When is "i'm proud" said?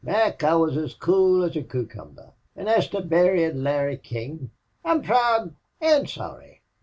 4.83-5.55